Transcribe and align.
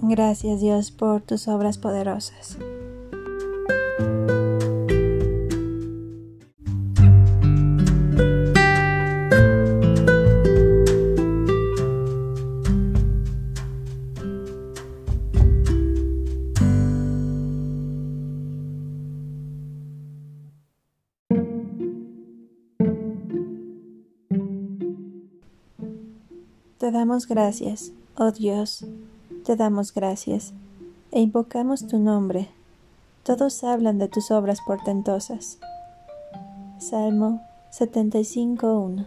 Gracias 0.00 0.60
Dios 0.60 0.90
por 0.90 1.22
tus 1.22 1.48
obras 1.48 1.78
poderosas. 1.78 2.58
Te 26.78 26.92
damos 26.92 27.26
gracias, 27.26 27.92
oh 28.16 28.30
Dios, 28.30 28.86
te 29.46 29.54
damos 29.54 29.94
gracias 29.94 30.52
e 31.12 31.20
invocamos 31.20 31.86
tu 31.86 32.00
nombre. 32.00 32.48
Todos 33.22 33.62
hablan 33.62 33.96
de 33.98 34.08
tus 34.08 34.32
obras 34.32 34.58
portentosas. 34.66 35.58
Salmo 36.78 37.40
75.1 37.70 39.06